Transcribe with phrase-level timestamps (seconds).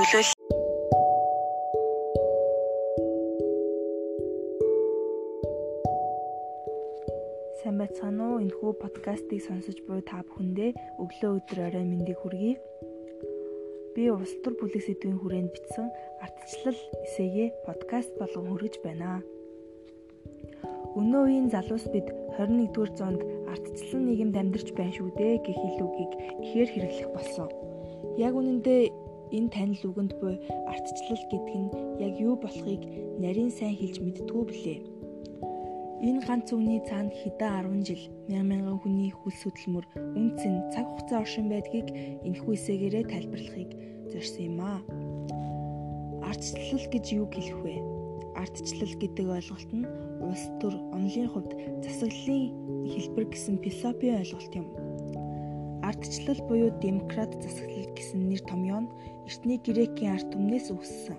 [0.00, 0.32] төлөөл
[7.60, 8.40] Сайн байцгаана уу?
[8.40, 10.72] Энэхүү подкастыг сонсож буй та бүхэндээ
[11.04, 12.56] өглөө өдөр орой мэндийг хүргэе.
[13.92, 15.92] Би улс төр бүлэг сэдвийн хүрээнд бичсэн
[16.24, 19.20] ардчлал эсэгээ подкаст болгон хүргэж байна.
[20.96, 22.08] Өнөө үеийн залуус бид
[22.40, 23.20] 21-р зуунд
[23.52, 27.52] ардчлан нийгэмд амьдарч байна шүү дээ гэх хэлүүгийг ихээр хэрэглэх болсон.
[28.16, 30.34] Яг үнэндээ энэ танил үгэнд буй
[30.70, 31.70] ардчлал гэдэг нь
[32.06, 32.82] яг юу болохыг
[33.22, 34.78] нарийн сайн хэлж мэдтгүү блээ.
[36.00, 40.88] Энэ ганц үгний цаанд хэдэн 10 жил мянган мянган хүний хүл хөдөлмөр үнц нь цаг
[40.88, 41.92] хугацаа оршин байдгийг
[42.24, 43.70] энэхүү хэсэгээрээ тайлбарлахыг
[44.08, 44.80] зорьсон юм аа.
[46.24, 47.76] Ардчлал гэж юу хэлэх вэ?
[48.32, 49.84] Ардчлал гэдэг ойлголт нь
[50.24, 51.52] улс төр онолын хувьд
[51.84, 52.48] засаглалын
[52.88, 54.66] хэлбэр гэсэн философийн ойлголт юм.
[55.84, 58.92] Ардчлал буюу демократ засаглал гэсэн нэр томьёо нь
[59.30, 61.14] эртний грекийн ард түмнээс үүссэн.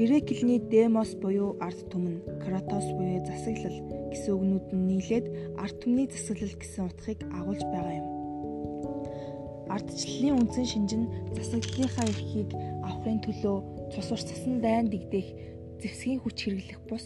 [0.00, 3.76] Грек хэлний дemos буюу ард түмэн, кратос буюу засаглал
[4.08, 5.26] гэсэн үгнүүд нь нийлээд
[5.60, 8.08] ард түмний засаглал гэсэн утгыг агуулж байгаа юм.
[9.68, 13.56] Ардчлалын үндсэн шинж нь засаглалынхаа эрхийг авахын төлөө
[13.92, 15.28] цус урт цасан дайн дэгдэх
[15.84, 17.04] зэвсгийн хүч хэрэглэх бус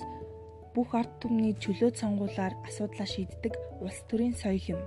[0.70, 4.82] бүх ард түмний чөлөөт сонгуулаар асуудлаа шийддэг улс төрийн соёл юм.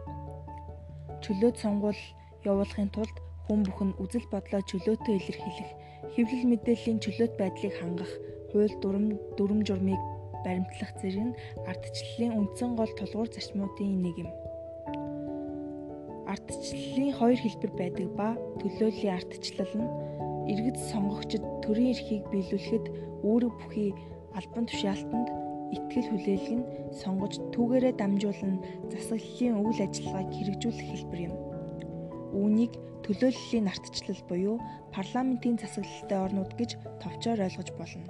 [1.20, 2.00] Чөлөөт сонгуул
[2.48, 5.72] явуулахын тулд хүн бүхэн үзэл бодлоо чөлөөтэй илэрхийлэх,
[6.16, 8.12] хэвлэл мэдээллийн чөлөөт байдлыг хангах,
[8.52, 9.06] хууль дүрм
[9.38, 10.02] дүрм журмыг
[10.44, 14.30] баримтлах зэрэг нь ардчлалын үндсэн гол тулгуур зарчмуудын нэг юм.
[16.28, 18.28] Ардчлалын хоёр хэлбэр байдаг ба
[18.60, 19.90] төлөөллийн ардчлал нь
[20.52, 22.86] иргэд сонгогчд төрийн эрхийг биелүүлэхэд
[23.24, 23.90] үүрэг бүхий
[24.36, 25.28] албан тушаалтанд
[25.76, 26.68] итгэл хүлээлг нь
[27.02, 28.56] сонгож түүгээрээ дамжуулан
[28.92, 31.36] засаглалын үйл ажиллагааг хэрэгжүүлэх хэлбэр юм.
[32.34, 32.74] Үүнийг
[33.04, 34.56] төлөөллийн ардчлал буюу
[34.96, 36.72] парламентын засаглалтай орнууд гэж
[37.04, 38.08] товчоор ойлгож болно.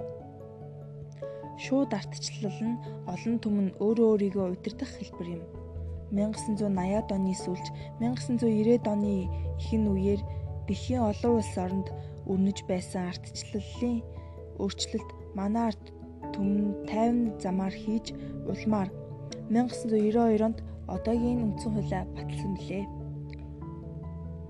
[1.58, 5.42] Шууд ардчлал нь олон түмэн өөрөө өөрийгөө удирдах хэлбэр юм.
[6.14, 7.66] 1980-ад оны сүүлч
[7.98, 9.26] 1990-ад оны
[9.58, 10.20] ихэнх үеэр
[10.66, 11.88] дэлхийн олон улс оронд
[12.30, 13.98] өрнөж байсан ардчлалын
[14.62, 15.84] өөрчлөлт манай ард
[16.34, 18.14] түмэн 50 замаар хийж
[18.46, 18.90] улмаар
[19.50, 23.03] 1992 онд одоогийн үндсэн хуулиа баталсан билээ.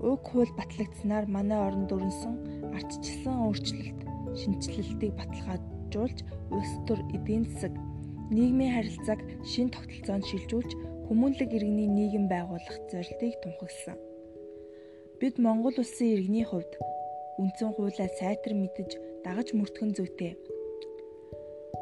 [0.01, 2.35] Уг хууль батлагдсанаар манай оронд өрнсөн
[2.75, 3.99] ардчилсан өөрчлөлт
[4.39, 6.19] шинжилэлтийг баталгаажуулж
[6.55, 7.73] улс төр эдийн засаг
[8.35, 10.71] нийгмийн харилцааг шин тогтолцоонд шилжүүлж
[11.07, 13.97] хүмүүнлэг иргэний нийгэм байгуулах зорилтыг тунхагласан.
[15.19, 16.73] Бид Монгол улсын иргэний хувьд
[17.39, 18.91] үндсэн хуулиа сайтар мэдж
[19.23, 20.33] дагаж мөрдөхөн зүйтэй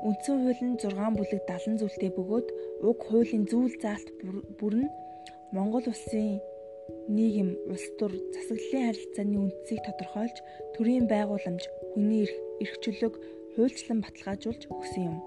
[0.03, 2.47] Үндсэн хууль нь 6 бүлэг 70 зүйлтэй бөгөөд
[2.84, 4.12] уг хуулийн зүйл заалт
[4.59, 4.94] бүр нь
[5.56, 6.44] Монгол улсын
[7.07, 10.38] нийгэм, улс төр, засаглалын харилцааны үндсийг тодорхойлж
[10.75, 11.63] төрийн байгууламж,
[11.94, 13.16] хүний эрх, эрх чөлөөг
[13.55, 15.17] хуульчлан баталгаажуулж өгсөн юм.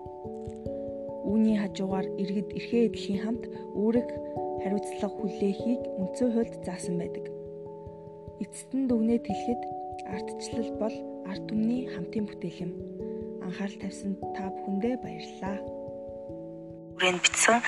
[1.27, 4.09] Үүний хажуугаар иргэд эрхээ эдлэхийн хамт үүрэг
[4.63, 7.27] хариуцлага хүлээхийг үндсэн хуульд заасан байдаг.
[8.43, 9.63] Эцэст нь дүгнээд хэлэхэд
[10.11, 10.97] ардчлал бол
[11.31, 12.73] ард түмний хамтын бүтээл юм
[13.47, 15.57] анхаарал тавьсан та бүхэндээ баярлалаа.
[16.99, 17.59] Хүрээнд бичсэн